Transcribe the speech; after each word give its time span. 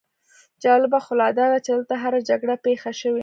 جالبه 0.63 0.99
خو 1.05 1.13
لا 1.21 1.27
داده 1.37 1.57
چې 1.65 1.69
دلته 1.75 1.95
هره 2.03 2.19
جګړه 2.29 2.55
پېښه 2.65 2.91
شوې. 3.01 3.19